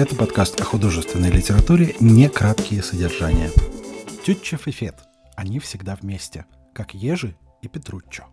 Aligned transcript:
Это 0.00 0.16
подкаст 0.16 0.58
о 0.62 0.64
художественной 0.64 1.30
литературе 1.30 1.94
«Не 2.00 2.30
краткие 2.30 2.82
содержания». 2.82 3.50
Тютчев 4.24 4.66
и 4.66 4.70
Фет. 4.70 4.94
Они 5.36 5.58
всегда 5.58 5.94
вместе, 5.94 6.46
как 6.72 6.94
Ежи 6.94 7.36
и 7.60 7.68
Петруччо. 7.68 8.24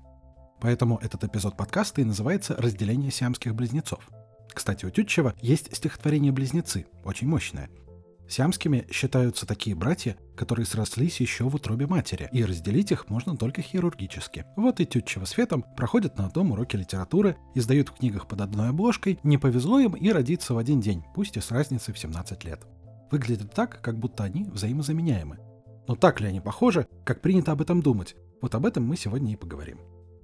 Поэтому 0.61 0.97
этот 1.03 1.25
эпизод 1.25 1.57
подкаста 1.57 1.99
и 1.99 2.05
называется 2.05 2.55
«Разделение 2.55 3.11
сиамских 3.11 3.53
близнецов». 3.53 4.07
Кстати, 4.53 4.85
у 4.85 4.89
Тютчева 4.91 5.35
есть 5.41 5.75
стихотворение 5.75 6.31
«Близнецы», 6.31 6.85
очень 7.03 7.27
мощное– 7.27 7.69
Сиамскими 8.29 8.85
считаются 8.91 9.45
такие 9.45 9.75
братья, 9.75 10.17
которые 10.35 10.65
срослись 10.65 11.21
еще 11.21 11.45
в 11.45 11.55
утробе 11.55 11.87
матери, 11.87 12.29
и 12.33 12.43
разделить 12.43 12.91
их 12.91 13.09
можно 13.09 13.37
только 13.37 13.61
хирургически. 13.61 14.45
Вот 14.57 14.79
и 14.81 14.85
Тютчева 14.85 15.25
с 15.25 15.31
Фетом 15.31 15.63
проходят 15.75 16.17
на 16.17 16.25
одном 16.25 16.51
уроке 16.51 16.77
литературы, 16.77 17.37
издают 17.55 17.89
в 17.89 17.93
книгах 17.93 18.27
под 18.27 18.41
одной 18.41 18.69
обложкой, 18.69 19.19
не 19.23 19.37
повезло 19.37 19.79
им 19.79 19.93
и 19.93 20.09
родиться 20.09 20.53
в 20.53 20.57
один 20.57 20.81
день, 20.81 21.03
пусть 21.15 21.37
и 21.37 21.41
с 21.41 21.51
разницей 21.51 21.93
в 21.93 21.99
17 21.99 22.43
лет. 22.43 22.67
Выглядит 23.11 23.53
так, 23.53 23.81
как 23.81 23.97
будто 23.97 24.25
они 24.25 24.43
взаимозаменяемы. 24.43 25.39
Но 25.87 25.95
так 25.95 26.19
ли 26.19 26.27
они 26.27 26.41
похожи, 26.41 26.85
как 27.05 27.21
принято 27.21 27.53
об 27.53 27.61
этом 27.61 27.81
думать? 27.81 28.15
Вот 28.41 28.53
об 28.55 28.65
этом 28.65 28.83
мы 28.83 28.97
сегодня 28.97 29.31
и 29.31 29.37
поговорим. 29.37 29.79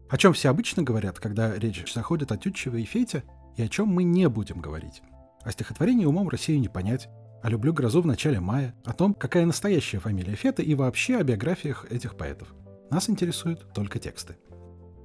О 0.09 0.17
чем 0.17 0.33
все 0.33 0.49
обычно 0.49 0.83
говорят, 0.83 1.19
когда 1.19 1.55
речь 1.55 1.93
заходит 1.93 2.31
о 2.33 2.37
Тютчеве 2.37 2.81
и 2.81 2.85
Фете, 2.85 3.23
и 3.55 3.63
о 3.63 3.69
чем 3.69 3.87
мы 3.87 4.03
не 4.03 4.27
будем 4.27 4.59
говорить. 4.59 5.01
О 5.41 5.51
стихотворении 5.51 6.05
умом 6.05 6.29
Россию 6.29 6.59
не 6.59 6.67
понять, 6.67 7.09
а 7.43 7.49
люблю 7.49 7.73
грозу 7.73 8.01
в 8.01 8.07
начале 8.07 8.39
мая, 8.39 8.73
о 8.85 8.93
том, 8.93 9.13
какая 9.13 9.45
настоящая 9.45 9.99
фамилия 9.99 10.33
Фета 10.33 10.63
и 10.63 10.73
вообще 10.75 11.17
о 11.17 11.23
биографиях 11.23 11.85
этих 11.91 12.15
поэтов. 12.15 12.47
Нас 12.89 13.09
интересуют 13.09 13.67
только 13.73 13.99
тексты. 13.99 14.37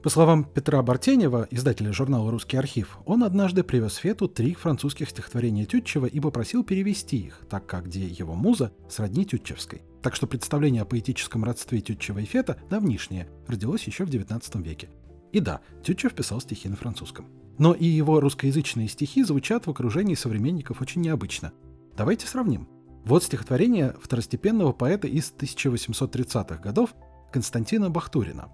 По 0.04 0.08
словам 0.08 0.44
Петра 0.44 0.80
Бартенева, 0.80 1.48
издателя 1.50 1.92
журнала 1.92 2.30
«Русский 2.30 2.56
архив», 2.56 2.98
он 3.04 3.24
однажды 3.24 3.64
привез 3.64 3.96
Фету 3.96 4.28
три 4.28 4.54
французских 4.54 5.10
стихотворения 5.10 5.66
Тютчева 5.66 6.06
и 6.06 6.20
попросил 6.20 6.62
перевести 6.62 7.16
их, 7.16 7.40
так 7.50 7.66
как 7.66 7.86
где 7.86 8.06
его 8.06 8.34
муза 8.34 8.70
сродни 8.88 9.26
Тютчевской. 9.26 9.82
Так 10.00 10.14
что 10.14 10.28
представление 10.28 10.82
о 10.82 10.84
поэтическом 10.84 11.42
родстве 11.42 11.80
Тютчева 11.80 12.20
и 12.20 12.24
Фета 12.24 12.56
давнишнее, 12.70 13.28
родилось 13.48 13.82
еще 13.82 14.04
в 14.04 14.10
XIX 14.10 14.62
веке. 14.62 14.88
И 15.32 15.40
да, 15.40 15.60
Тютчев 15.82 16.14
писал 16.14 16.40
стихи 16.40 16.68
на 16.68 16.76
французском. 16.76 17.26
Но 17.58 17.72
и 17.72 17.84
его 17.84 18.20
русскоязычные 18.20 18.86
стихи 18.86 19.24
звучат 19.24 19.66
в 19.66 19.70
окружении 19.70 20.14
современников 20.14 20.80
очень 20.80 21.00
необычно– 21.00 21.52
Давайте 21.98 22.28
сравним. 22.28 22.68
Вот 23.04 23.24
стихотворение 23.24 23.96
второстепенного 24.00 24.72
поэта 24.72 25.08
из 25.08 25.34
1830-х 25.36 26.58
годов 26.58 26.94
Константина 27.32 27.90
Бахтурина. 27.90 28.50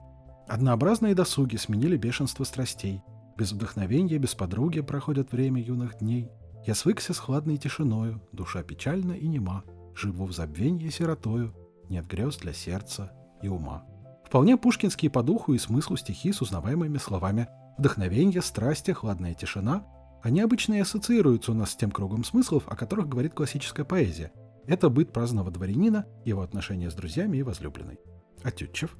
Однообразные 0.49 1.15
досуги 1.15 1.57
сменили 1.57 1.99
бешенство 1.99 2.45
страстей. 2.45 3.03
Без 3.37 3.53
вдохновения, 3.53 4.17
без 4.17 4.35
подруги 4.35 4.81
проходят 4.81 5.33
время 5.33 5.61
юных 5.61 5.99
дней. 5.99 6.31
Я 6.67 6.75
свыкся 6.75 7.13
с 7.13 7.19
хладной 7.19 7.59
тишиною, 7.59 8.23
душа 8.33 8.63
печальна 8.63 9.13
и 9.13 9.29
нема. 9.29 9.63
Живу 9.95 10.25
в 10.25 10.33
забвенье 10.33 10.91
сиротою, 10.91 11.55
нет 11.91 12.07
грез 12.07 12.39
для 12.39 12.55
сердца 12.55 13.13
и 13.43 13.49
ума. 13.49 13.85
Вполне 14.25 14.57
пушкинские 14.57 15.11
по 15.11 15.23
духу 15.23 15.53
и 15.53 15.59
смыслу 15.59 15.99
стихи 15.99 16.33
с 16.33 16.41
узнаваемыми 16.41 16.97
словами 16.97 17.49
«Вдохновенье, 17.77 18.41
страсти, 18.41 18.93
хладная 18.93 19.35
тишина» 19.35 19.85
Они 20.25 20.41
обычно 20.41 20.73
и 20.73 20.79
ассоциируются 20.79 21.53
у 21.53 21.55
нас 21.55 21.73
с 21.73 21.77
тем 21.77 21.91
кругом 21.91 22.25
смыслов, 22.25 22.63
о 22.67 22.77
которых 22.77 23.11
говорит 23.11 23.35
классическая 23.35 23.85
поэзия. 23.85 24.33
Это 24.67 24.89
быт 24.89 25.13
праздного 25.13 25.51
дворянина, 25.51 26.07
его 26.25 26.41
отношения 26.41 26.91
с 26.91 26.95
друзьями 26.95 27.37
и 27.37 27.43
возлюбленной. 27.43 27.99
А 28.43 28.51
Тютчев? 28.51 28.97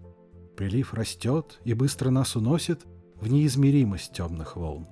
Прилив 0.55 0.93
растет 0.93 1.61
и 1.65 1.73
быстро 1.73 2.11
нас 2.11 2.37
уносит 2.37 2.85
в 3.15 3.27
неизмеримость 3.27 4.13
темных 4.13 4.57
волн. 4.57 4.87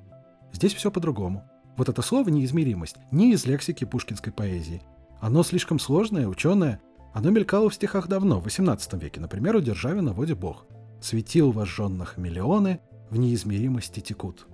Здесь 0.54 0.72
все 0.72 0.90
по-другому. 0.90 1.44
Вот 1.76 1.90
это 1.90 2.00
слово 2.00 2.30
«неизмеримость» 2.30 2.96
не 3.10 3.32
из 3.32 3.44
лексики 3.44 3.84
пушкинской 3.84 4.32
поэзии. 4.32 4.82
Оно 5.20 5.42
слишком 5.42 5.78
сложное, 5.78 6.28
ученое. 6.28 6.80
Оно 7.12 7.28
мелькало 7.28 7.68
в 7.68 7.74
стихах 7.74 8.08
давно, 8.08 8.40
в 8.40 8.46
XVIII 8.46 8.98
веке, 8.98 9.20
например, 9.20 9.56
у 9.56 9.60
Державина 9.60 10.14
«Воде 10.14 10.34
Бог». 10.34 10.64
«Светил 11.02 11.52
вожженных 11.52 12.16
миллионы, 12.16 12.80
в 13.10 13.18
неизмеримости 13.18 14.00
текут». 14.00 14.46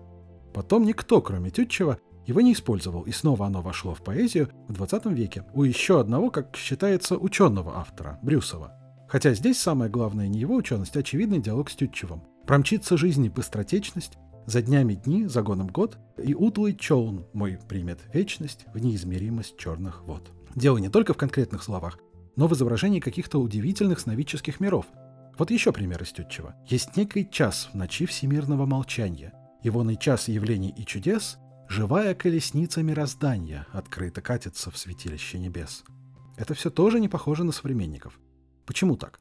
Потом 0.58 0.82
никто, 0.82 1.22
кроме 1.22 1.50
Тютчева, 1.50 2.00
его 2.26 2.40
не 2.40 2.52
использовал, 2.52 3.02
и 3.02 3.12
снова 3.12 3.46
оно 3.46 3.62
вошло 3.62 3.94
в 3.94 4.02
поэзию 4.02 4.48
в 4.66 4.72
20 4.72 5.06
веке 5.06 5.44
у 5.54 5.62
еще 5.62 6.00
одного, 6.00 6.32
как 6.32 6.56
считается, 6.56 7.16
ученого 7.16 7.78
автора, 7.78 8.18
Брюсова. 8.22 8.72
Хотя 9.08 9.34
здесь 9.34 9.60
самое 9.60 9.88
главное 9.88 10.26
не 10.26 10.40
его 10.40 10.56
ученость, 10.56 10.96
а 10.96 10.98
очевидный 10.98 11.38
диалог 11.38 11.70
с 11.70 11.76
Тютчевым. 11.76 12.24
Промчится 12.44 12.96
жизни 12.96 13.28
быстротечность, 13.28 14.14
за 14.46 14.60
днями 14.60 14.94
дни, 14.94 15.26
за 15.26 15.42
гоном 15.42 15.68
год, 15.68 15.96
и 16.20 16.34
утлый 16.34 16.74
челн 16.74 17.24
мой 17.32 17.60
примет 17.68 18.00
вечность 18.12 18.64
в 18.74 18.80
неизмеримость 18.80 19.56
черных 19.58 20.02
вод. 20.02 20.28
Дело 20.56 20.78
не 20.78 20.88
только 20.88 21.14
в 21.14 21.18
конкретных 21.18 21.62
словах, 21.62 22.00
но 22.34 22.48
в 22.48 22.54
изображении 22.54 22.98
каких-то 22.98 23.40
удивительных 23.40 24.00
сновидческих 24.00 24.58
миров. 24.58 24.86
Вот 25.38 25.52
еще 25.52 25.72
пример 25.72 26.02
из 26.02 26.10
Тютчева. 26.10 26.56
Есть 26.66 26.96
некий 26.96 27.30
час 27.30 27.68
в 27.72 27.76
ночи 27.76 28.06
всемирного 28.06 28.66
молчания, 28.66 29.32
Ивоный 29.62 29.96
час 29.96 30.28
явлений 30.28 30.72
и 30.76 30.86
чудес, 30.86 31.36
живая 31.68 32.14
колесница 32.14 32.82
мироздания 32.82 33.66
открыто 33.72 34.20
катится 34.20 34.70
в 34.70 34.78
святилище 34.78 35.38
небес. 35.38 35.84
Это 36.36 36.54
все 36.54 36.70
тоже 36.70 37.00
не 37.00 37.08
похоже 37.08 37.42
на 37.42 37.50
современников. 37.50 38.20
Почему 38.66 38.96
так? 38.96 39.18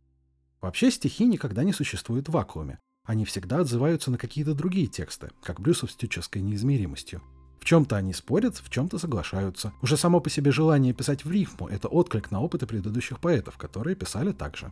Вообще 0.61 0.91
стихи 0.91 1.25
никогда 1.25 1.63
не 1.63 1.73
существуют 1.73 2.29
в 2.29 2.33
вакууме. 2.33 2.79
Они 3.03 3.25
всегда 3.25 3.59
отзываются 3.61 4.11
на 4.11 4.19
какие-то 4.19 4.53
другие 4.53 4.85
тексты, 4.85 5.31
как 5.41 5.59
Брюсов 5.59 5.91
с 5.91 5.95
тюческой 5.95 6.43
неизмеримостью. 6.43 7.23
В 7.59 7.65
чем-то 7.65 7.95
они 7.95 8.13
спорят, 8.13 8.57
в 8.57 8.69
чем-то 8.69 8.99
соглашаются. 8.99 9.73
Уже 9.81 9.97
само 9.97 10.19
по 10.19 10.29
себе 10.29 10.51
желание 10.51 10.93
писать 10.93 11.25
в 11.25 11.31
рифму– 11.31 11.67
это 11.69 11.87
отклик 11.87 12.29
на 12.29 12.41
опыты 12.41 12.67
предыдущих 12.67 13.19
поэтов, 13.19 13.57
которые 13.57 13.95
писали 13.95 14.33
так 14.33 14.55
же. 14.55 14.71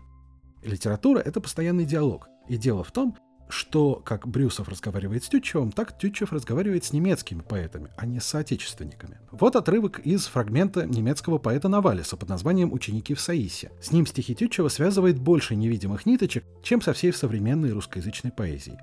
Литература– 0.61 1.19
это 1.25 1.41
постоянный 1.41 1.85
диалог. 1.85 2.27
И 2.47 2.57
дело 2.57 2.83
в 2.83 2.91
том, 2.91 3.17
что 3.49 3.95
как 3.95 4.27
Брюсов 4.27 4.69
разговаривает 4.69 5.23
с 5.23 5.29
Тютчевым, 5.29 5.71
так 5.71 5.97
Тютчев 5.97 6.33
разговаривает 6.33 6.83
с 6.83 6.93
немецкими 6.93 7.41
поэтами, 7.41 7.89
а 7.95 8.05
не 8.05 8.19
с 8.19 8.25
соотечественниками. 8.25 9.19
Вот 9.31 9.55
отрывок 9.55 9.99
из 9.99 10.25
фрагмента 10.25 10.85
немецкого 10.85 11.37
поэта 11.37 11.67
Навалиса 11.67 12.17
под 12.17 12.29
названием 12.29 12.73
«Ученики 12.73 13.13
в 13.13 13.21
Саисе». 13.21 13.71
С 13.81 13.91
ним 13.91 14.05
стихи 14.05 14.35
Тютчева 14.35 14.69
связывает 14.69 15.19
больше 15.19 15.55
невидимых 15.55 16.05
ниточек, 16.05 16.43
чем 16.63 16.81
со 16.81 16.93
всей 16.93 17.13
современной 17.13 17.71
русскоязычной 17.71 18.31
поэзией. 18.31 18.77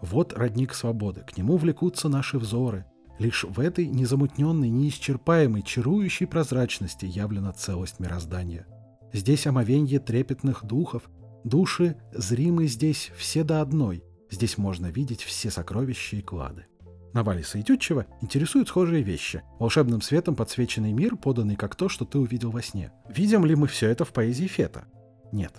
Вот 0.00 0.32
родник 0.32 0.74
свободы, 0.74 1.22
к 1.22 1.36
нему 1.36 1.56
влекутся 1.56 2.08
наши 2.08 2.38
взоры. 2.38 2.84
Лишь 3.18 3.44
в 3.44 3.58
этой 3.58 3.86
незамутненной, 3.88 4.68
неисчерпаемой, 4.68 5.62
чарующей 5.62 6.26
прозрачности 6.26 7.04
явлена 7.04 7.52
целость 7.52 7.98
мироздания. 7.98 8.66
Здесь 9.12 9.46
омовенье 9.46 9.98
трепетных 9.98 10.64
духов, 10.64 11.02
Души 11.44 11.96
зримы 12.12 12.66
здесь 12.66 13.10
все 13.16 13.44
до 13.44 13.60
одной. 13.60 14.04
Здесь 14.30 14.58
можно 14.58 14.86
видеть 14.86 15.22
все 15.22 15.50
сокровища 15.50 16.16
и 16.16 16.22
клады. 16.22 16.66
Навалиса 17.14 17.58
и 17.58 17.62
Тютчева 17.62 18.06
интересуют 18.20 18.68
схожие 18.68 19.02
вещи. 19.02 19.42
Волшебным 19.58 20.02
светом 20.02 20.36
подсвеченный 20.36 20.92
мир, 20.92 21.16
поданный 21.16 21.56
как 21.56 21.74
то, 21.74 21.88
что 21.88 22.04
ты 22.04 22.18
увидел 22.18 22.50
во 22.50 22.62
сне. 22.62 22.92
Видим 23.08 23.44
ли 23.44 23.54
мы 23.54 23.66
все 23.66 23.88
это 23.88 24.04
в 24.04 24.12
поэзии 24.12 24.46
Фета? 24.46 24.86
Нет. 25.32 25.54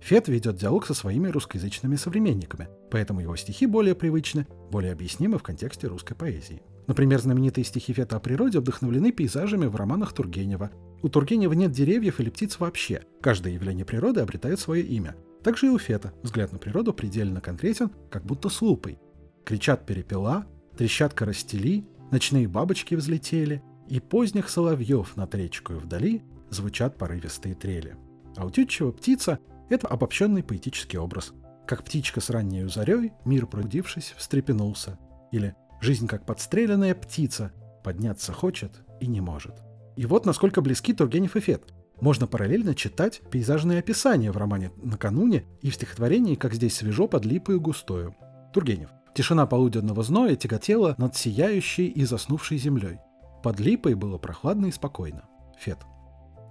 Фет 0.00 0.28
ведет 0.28 0.56
диалог 0.56 0.86
со 0.86 0.94
своими 0.94 1.28
русскоязычными 1.28 1.96
современниками, 1.96 2.68
поэтому 2.90 3.20
его 3.20 3.36
стихи 3.36 3.66
более 3.66 3.94
привычны, 3.94 4.46
более 4.70 4.92
объяснимы 4.92 5.38
в 5.38 5.42
контексте 5.42 5.88
русской 5.88 6.14
поэзии. 6.14 6.62
Например, 6.86 7.20
знаменитые 7.20 7.64
стихи 7.64 7.92
Фета 7.92 8.16
о 8.16 8.20
природе 8.20 8.60
вдохновлены 8.60 9.12
пейзажами 9.12 9.66
в 9.66 9.76
романах 9.76 10.12
Тургенева. 10.12 10.70
У 11.02 11.08
Тургенева 11.08 11.52
нет 11.52 11.70
деревьев 11.70 12.20
или 12.20 12.30
птиц 12.30 12.58
вообще. 12.58 13.02
Каждое 13.20 13.52
явление 13.52 13.84
природы 13.84 14.20
обретает 14.20 14.58
свое 14.58 14.82
имя. 14.82 15.14
Также 15.42 15.66
и 15.66 15.70
у 15.70 15.78
Фета 15.78 16.12
взгляд 16.22 16.52
на 16.52 16.58
природу 16.58 16.92
предельно 16.92 17.40
конкретен, 17.40 17.90
как 18.10 18.24
будто 18.24 18.48
с 18.48 18.60
лупой. 18.60 18.98
Кричат 19.44 19.86
перепела, 19.86 20.46
трещат 20.76 21.14
коростели, 21.14 21.86
ночные 22.10 22.48
бабочки 22.48 22.94
взлетели, 22.94 23.62
и 23.88 24.00
поздних 24.00 24.48
соловьев 24.48 25.16
над 25.16 25.34
речкою 25.34 25.78
вдали 25.78 26.22
звучат 26.50 26.98
порывистые 26.98 27.54
трели. 27.54 27.96
А 28.36 28.44
у 28.44 28.50
Тютчева 28.50 28.92
птица— 28.92 29.38
это 29.70 29.86
обобщенный 29.86 30.42
поэтический 30.42 30.98
образ. 30.98 31.32
Как 31.66 31.84
птичка 31.84 32.20
с 32.20 32.30
ранней 32.30 32.68
зарей, 32.68 33.12
мир 33.24 33.46
пробудившись, 33.46 34.14
встрепенулся. 34.16 34.98
Или 35.32 35.54
жизнь 35.80 36.06
как 36.06 36.26
подстреленная 36.26 36.94
птица, 36.94 37.52
подняться 37.84 38.32
хочет 38.32 38.72
и 39.00 39.06
не 39.06 39.20
может. 39.20 39.67
И 39.98 40.06
вот 40.06 40.26
насколько 40.26 40.60
близки 40.60 40.94
Тургенев 40.94 41.34
и 41.34 41.40
Фет. 41.40 41.74
Можно 42.00 42.28
параллельно 42.28 42.76
читать 42.76 43.20
пейзажные 43.32 43.80
описания 43.80 44.30
в 44.30 44.36
романе 44.36 44.70
«Накануне» 44.76 45.44
и 45.60 45.70
в 45.70 45.74
стихотворении 45.74 46.36
«Как 46.36 46.54
здесь 46.54 46.76
свежо 46.76 47.08
под 47.08 47.24
липою 47.24 47.60
густою». 47.60 48.14
Тургенев. 48.54 48.90
Тишина 49.12 49.44
полуденного 49.46 50.04
зноя 50.04 50.36
тяготела 50.36 50.94
над 50.98 51.16
сияющей 51.16 51.88
и 51.88 52.04
заснувшей 52.04 52.58
землей. 52.58 52.98
Под 53.42 53.58
липой 53.58 53.94
было 53.94 54.18
прохладно 54.18 54.66
и 54.66 54.70
спокойно. 54.70 55.24
Фет. 55.58 55.78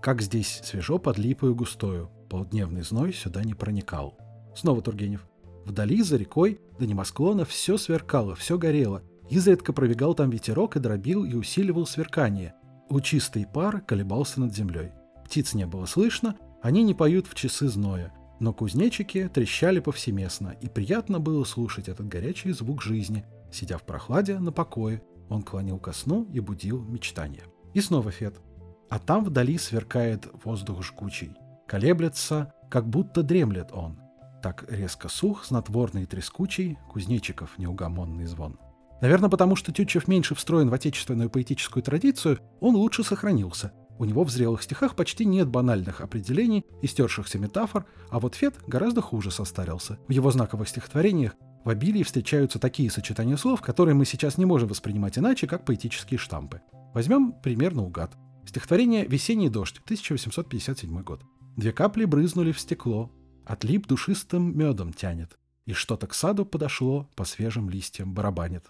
Как 0.02 0.22
здесь 0.22 0.60
свежо 0.66 0.98
под 0.98 1.18
липою 1.18 1.56
густою, 1.56 2.12
полудневный 2.30 2.82
зной 2.82 3.14
сюда 3.14 3.46
не 3.46 3.54
проникал. 3.54 4.18
Снова 4.58 4.82
Тургенев. 4.82 5.26
Вдали, 5.64 6.02
за 6.02 6.18
рекой, 6.18 6.60
до 6.78 6.86
небосклона 6.86 7.46
все 7.46 7.78
сверкало, 7.78 8.36
все 8.36 8.58
горело. 8.58 9.04
Изредка 9.30 9.72
пробегал 9.72 10.16
там 10.16 10.32
ветерок 10.32 10.76
и 10.76 10.82
дробил 10.82 11.24
и 11.24 11.34
усиливал 11.34 11.88
сверкание. 11.88 12.54
Лучистый 12.89 13.45
пар 13.45 13.81
колебался 13.81 14.39
над 14.39 14.56
землей. 14.56 14.92
Птиц 15.25 15.54
не 15.54 15.66
было 15.66 15.86
слышно, 15.86 16.36
они 16.62 16.84
не 16.84 16.94
поют 16.94 17.28
в 17.28 17.36
часы 17.36 17.68
зноя, 17.68 18.13
но 18.39 18.54
кузнечики 18.54 19.28
трещали 19.28 19.80
повсеместно, 19.80 20.56
и 20.62 20.69
приятно 20.69 21.19
было 21.19 21.44
слушать 21.44 21.89
этот 21.89 22.07
горячий 22.07 22.51
звук 22.51 22.81
жизни. 22.81 23.25
Сидя 23.51 23.78
в 23.78 23.84
прохладе 23.84 24.39
на 24.39 24.51
покое, 24.51 25.01
он 25.30 25.44
клонил 25.44 25.80
ко 25.80 25.92
сну 25.92 26.28
и 26.31 26.39
будил 26.39 26.81
мечтания. 26.81 27.44
И 27.74 27.81
снова 27.81 28.12
Фет. 28.12 28.39
А 28.89 29.00
там 29.00 29.25
вдали 29.25 29.57
сверкает 29.57 30.28
воздух 30.45 30.84
жгучий. 30.84 31.36
Колеблется, 31.68 32.54
как 32.69 32.88
будто 32.88 33.22
дремлет 33.22 33.72
он. 33.74 34.00
Так 34.42 34.66
резко 34.69 35.10
сух, 35.10 35.45
знатворный 35.45 36.04
и 36.04 36.06
трескучий, 36.06 36.78
кузнечиков 36.89 37.57
неугомонный 37.57 38.25
звон. 38.25 38.57
Наверное, 39.02 39.30
потому 39.30 39.56
что 39.56 39.72
Тютчев 39.72 40.08
меньше 40.08 40.34
встроен 40.36 40.70
в 40.70 40.74
отечественную 40.74 41.30
поэтическую 41.30 41.84
традицию, 41.84 42.40
он 42.60 42.76
лучше 42.76 43.04
сохранился. 43.04 43.72
У 44.00 44.06
него 44.06 44.24
в 44.24 44.30
зрелых 44.30 44.62
стихах 44.62 44.96
почти 44.96 45.26
нет 45.26 45.48
банальных 45.48 46.02
определений 46.02 46.66
и 46.82 46.88
стершихся 46.88 47.40
метафор, 47.40 47.86
а 48.10 48.20
вот 48.20 48.36
Фет 48.36 48.56
гораздо 48.68 49.02
хуже 49.02 49.32
состарился. 49.32 49.98
В 50.08 50.12
его 50.12 50.30
знаковых 50.32 50.70
стихотворениях 50.70 51.36
в 51.64 51.70
обилии 51.70 52.04
встречаются 52.04 52.60
такие 52.60 52.90
сочетания 52.92 53.38
слов, 53.38 53.62
которые 53.62 53.96
мы 53.96 54.06
сейчас 54.06 54.38
не 54.38 54.46
можем 54.46 54.70
воспринимать 54.70 55.18
иначе, 55.18 55.48
как 55.48 55.66
поэтические 55.66 56.18
штампы. 56.20 56.62
Возьмем 56.94 57.34
пример 57.34 57.76
наугад. 57.76 58.14
Стихотворение 58.46 59.06
«Весенний 59.06 59.50
дождь», 59.50 59.82
1857 59.84 61.02
год. 61.02 61.24
Две 61.58 61.72
капли 61.72 62.06
брызнули 62.06 62.52
в 62.52 62.60
стекло, 62.60 63.12
отлип 63.46 63.88
душистым 63.88 64.58
медом 64.58 64.94
тянет, 64.94 65.38
и 65.66 65.74
что-то 65.74 66.08
к 66.08 66.14
саду 66.14 66.46
подошло, 66.46 67.10
по 67.16 67.26
свежим 67.26 67.70
листьям 67.70 68.14
барабанит. 68.14 68.64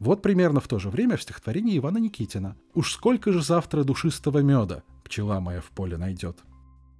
Вот 0.00 0.22
примерно 0.22 0.60
в 0.60 0.66
то 0.66 0.78
же 0.78 0.88
время 0.88 1.18
в 1.18 1.22
стихотворении 1.22 1.76
Ивана 1.76 1.98
Никитина 1.98 2.56
«Уж 2.74 2.94
сколько 2.94 3.32
же 3.32 3.42
завтра 3.42 3.84
душистого 3.84 4.38
меда 4.38 4.82
пчела 5.04 5.40
моя 5.40 5.60
в 5.60 5.70
поле 5.70 5.98
найдет». 5.98 6.38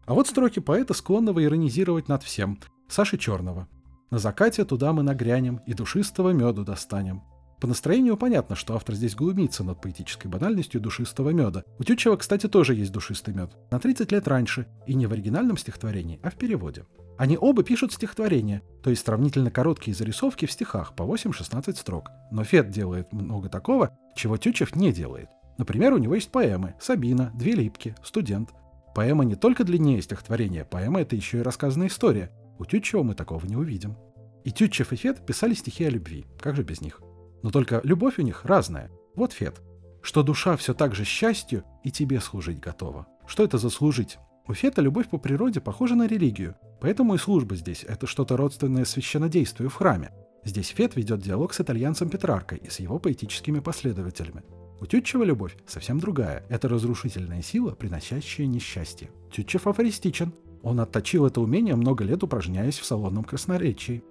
А 0.04 0.12
вот 0.12 0.28
строки 0.28 0.60
поэта, 0.60 0.92
склонного 0.92 1.42
иронизировать 1.42 2.08
над 2.08 2.22
всем, 2.22 2.58
Саши 2.88 3.16
Черного. 3.16 3.68
«На 4.10 4.18
закате 4.18 4.66
туда 4.66 4.92
мы 4.92 5.02
нагрянем 5.02 5.60
и 5.66 5.72
душистого 5.72 6.30
меду 6.30 6.62
достанем. 6.62 7.22
По 7.60 7.66
настроению 7.66 8.16
понятно, 8.16 8.56
что 8.56 8.74
автор 8.74 8.94
здесь 8.94 9.14
глумится 9.14 9.62
над 9.62 9.82
поэтической 9.82 10.30
банальностью 10.30 10.80
душистого 10.80 11.30
меда. 11.30 11.62
У 11.78 11.84
Тютчева, 11.84 12.16
кстати, 12.16 12.48
тоже 12.48 12.74
есть 12.74 12.90
душистый 12.90 13.34
мед. 13.34 13.50
На 13.70 13.78
30 13.78 14.10
лет 14.12 14.26
раньше, 14.26 14.66
и 14.86 14.94
не 14.94 15.06
в 15.06 15.12
оригинальном 15.12 15.58
стихотворении, 15.58 16.18
а 16.22 16.30
в 16.30 16.36
переводе. 16.36 16.86
Они 17.18 17.36
оба 17.38 17.62
пишут 17.62 17.92
стихотворения, 17.92 18.62
то 18.82 18.88
есть 18.88 19.04
сравнительно 19.04 19.50
короткие 19.50 19.94
зарисовки 19.94 20.46
в 20.46 20.52
стихах 20.52 20.94
по 20.94 21.02
8-16 21.02 21.76
строк. 21.76 22.08
Но 22.30 22.44
Фет 22.44 22.70
делает 22.70 23.12
много 23.12 23.50
такого, 23.50 23.94
чего 24.16 24.38
Тютчев 24.38 24.74
не 24.74 24.90
делает. 24.90 25.28
Например, 25.58 25.92
у 25.92 25.98
него 25.98 26.14
есть 26.14 26.30
поэмы 26.30 26.76
«Сабина», 26.80 27.30
«Две 27.34 27.52
липки», 27.52 27.94
«Студент». 28.02 28.48
Поэма 28.94 29.26
не 29.26 29.34
только 29.34 29.64
длиннее 29.64 30.00
стихотворения, 30.00 30.64
поэма— 30.64 31.00
это 31.02 31.14
еще 31.14 31.40
и 31.40 31.42
рассказанная 31.42 31.88
история. 31.88 32.30
У 32.58 32.64
Тютчева 32.64 33.02
мы 33.02 33.14
такого 33.14 33.44
не 33.44 33.56
увидим. 33.56 33.98
И 34.44 34.50
Тютчев 34.50 34.94
и 34.94 34.96
Фет 34.96 35.26
писали 35.26 35.52
стихи 35.52 35.84
о 35.84 35.90
любви. 35.90 36.24
Как 36.40 36.56
же 36.56 36.62
без 36.62 36.80
них? 36.80 37.02
Но 37.42 37.50
только 37.50 37.80
любовь 37.84 38.18
у 38.18 38.22
них 38.22 38.44
разная. 38.44 38.90
Вот 39.14 39.32
Фет. 39.32 39.60
Что 40.02 40.22
душа 40.22 40.56
все 40.56 40.74
так 40.74 40.94
же 40.94 41.04
счастью 41.04 41.64
и 41.84 41.90
тебе 41.90 42.20
служить 42.20 42.60
готова. 42.60 43.06
Что 43.26 43.44
это 43.44 43.58
за 43.58 43.70
служить? 43.70 44.18
У 44.48 44.54
Фета 44.54 44.80
любовь 44.80 45.08
по 45.08 45.18
природе 45.18 45.60
похожа 45.60 45.94
на 45.94 46.08
религию, 46.08 46.56
поэтому 46.80 47.14
и 47.14 47.18
служба 47.18 47.54
здесь– 47.54 47.84
это 47.88 48.06
что-то 48.06 48.36
родственное 48.36 48.84
священнодействию 48.84 49.70
в 49.70 49.74
храме. 49.74 50.10
Здесь 50.44 50.68
Фет 50.68 50.96
ведет 50.96 51.20
диалог 51.20 51.52
с 51.52 51.60
итальянцем 51.60 52.08
Петраркой 52.08 52.58
и 52.58 52.70
с 52.70 52.80
его 52.80 52.98
поэтическими 52.98 53.60
последователями. 53.60 54.42
У 54.80 54.86
Тютчева 54.86 55.24
любовь 55.24 55.56
совсем 55.66 56.00
другая. 56.00 56.44
Это 56.48 56.66
разрушительная 56.68 57.42
сила, 57.42 57.72
приносящая 57.72 58.46
несчастье. 58.46 59.10
Тютчев 59.30 59.66
афористичен. 59.66 60.32
Он 60.62 60.80
отточил 60.80 61.26
это 61.26 61.40
умение, 61.42 61.76
много 61.76 62.02
лет 62.02 62.22
упражняясь 62.22 62.78
в 62.78 62.84
салонном 62.84 63.24
красноречии. 63.24 64.02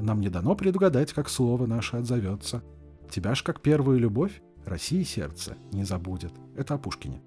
Нам 0.00 0.20
не 0.20 0.28
дано 0.28 0.54
предугадать, 0.54 1.12
как 1.12 1.28
слово 1.28 1.66
наше 1.66 1.96
отзовется. 1.96 2.62
Тебя 3.10 3.34
ж 3.34 3.42
как 3.42 3.60
первую 3.60 3.98
любовь 3.98 4.40
России 4.64 5.02
сердце 5.02 5.56
не 5.72 5.84
забудет. 5.84 6.32
Это 6.56 6.74
о 6.74 6.78
Пушкине. 6.78 7.22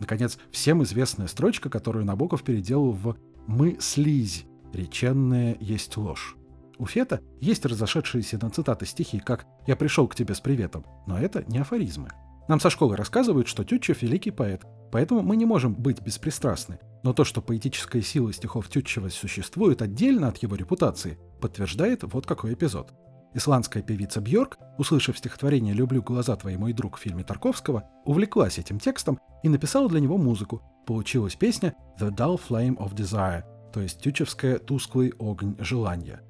Наконец, 0.00 0.38
всем 0.50 0.82
известная 0.82 1.26
строчка, 1.26 1.70
которую 1.70 2.04
Набоков 2.04 2.42
переделал 2.42 2.92
в 2.92 3.16
«Мы 3.46 3.76
слизь, 3.80 4.44
реченная 4.72 5.56
есть 5.60 5.96
ложь». 5.96 6.36
У 6.78 6.86
Фета 6.86 7.20
есть 7.40 7.64
разошедшиеся 7.64 8.38
на 8.42 8.50
цитаты 8.50 8.86
стихи, 8.86 9.20
как 9.20 9.46
«Я 9.66 9.76
пришел 9.76 10.08
к 10.08 10.14
тебе 10.14 10.34
с 10.34 10.40
приветом», 10.40 10.84
но 11.06 11.18
это 11.18 11.44
не 11.46 11.58
афоризмы. 11.58 12.10
Нам 12.48 12.60
со 12.60 12.68
школы 12.68 12.96
рассказывают, 12.96 13.48
что 13.48 13.64
Тютчев– 13.64 14.02
великий 14.02 14.30
поэт, 14.30 14.62
поэтому 14.92 15.22
мы 15.22 15.36
не 15.36 15.46
можем 15.46 15.74
быть 15.74 16.00
беспристрастны. 16.02 16.78
Но 17.02 17.12
то, 17.12 17.24
что 17.24 17.40
поэтическая 17.40 18.02
сила 18.02 18.32
стихов 18.32 18.68
Тютчева 18.68 19.08
существует 19.08 19.80
отдельно 19.80 20.28
от 20.28 20.38
его 20.38 20.56
репутации, 20.56 21.18
подтверждает 21.44 22.04
вот 22.04 22.26
какой 22.26 22.54
эпизод. 22.54 22.94
Исландская 23.34 23.82
певица 23.82 24.22
Бьорк, 24.22 24.56
услышав 24.78 25.18
стихотворение 25.18 25.74
«Люблю 25.74 26.00
глаза 26.00 26.36
твои, 26.36 26.56
мой 26.56 26.72
друг» 26.72 26.96
в 26.96 27.00
фильме 27.00 27.22
Тарковского, 27.22 27.84
увлеклась 28.06 28.58
этим 28.58 28.78
текстом 28.78 29.20
и 29.42 29.50
написала 29.50 29.90
для 29.90 30.00
него 30.00 30.16
музыку. 30.16 30.62
Получилась 30.86 31.36
песня 31.36 31.74
«The 32.00 32.10
Dull 32.10 32.40
Flame 32.40 32.78
of 32.78 32.94
Desire», 32.94 33.44
то 33.74 33.82
есть 33.82 34.00
тючевская 34.00 34.58
«Тусклый 34.58 35.12
огонь 35.18 35.54
желания». 35.58 36.22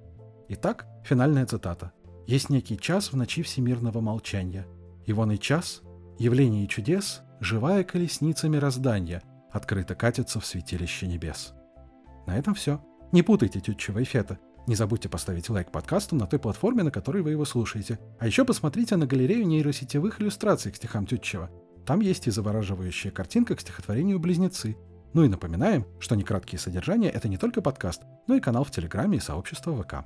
Итак, 0.49 0.89
финальная 1.05 1.47
цитата. 1.47 1.93
«Есть 2.27 2.51
некий 2.51 2.77
час 2.77 3.13
в 3.13 3.17
ночи 3.17 3.45
всемирного 3.45 4.01
молчания. 4.01 4.67
Ивоный 5.07 5.39
час, 5.39 5.83
явление 6.19 6.67
чудес, 6.67 7.23
живая 7.39 7.85
колесница 7.85 8.49
мироздания, 8.49 9.23
открыто 9.53 9.95
катится 9.95 10.41
в 10.41 10.45
святилище 10.45 11.07
небес». 11.07 11.55
На 12.27 12.37
этом 12.37 12.55
все. 12.55 12.85
Не 13.13 13.23
путайте 13.23 13.61
Тютчева 13.61 14.01
и 14.01 14.05
Фета. 14.05 14.41
Не 14.67 14.77
забудьте 14.77 15.11
поставить 15.11 15.51
лайк 15.51 15.71
подкасту 15.71 16.17
на 16.17 16.27
той 16.27 16.39
платформе, 16.39 16.83
на 16.83 16.91
которой 16.91 17.23
вы 17.23 17.33
его 17.33 17.45
слушаете. 17.45 17.99
А 18.19 18.27
еще 18.27 18.45
посмотрите 18.47 18.97
на 18.97 19.07
галерею 19.07 19.47
нейросетевых 19.47 20.21
иллюстраций 20.21 20.73
к 20.73 20.77
стихам 20.77 21.07
Тютчева. 21.07 21.51
Там 21.85 22.01
есть 22.01 22.27
и 22.27 22.31
завораживающая 22.31 23.11
картинка 23.11 23.57
к 23.57 23.61
стихотворению 23.61 24.19
«Близнецы». 24.19 24.77
Ну 25.13 25.23
и 25.23 25.29
напоминаем, 25.29 25.87
что 26.01 26.17
некраткие 26.17 26.59
содержания— 26.59 27.11
это 27.11 27.29
не 27.29 27.37
только 27.37 27.61
подкаст, 27.61 28.03
но 28.27 28.37
и 28.37 28.41
канал 28.41 28.65
в 28.65 28.71
Телеграме 28.71 29.19
и 29.19 29.21
сообщество 29.21 29.77
ВК. 29.81 30.05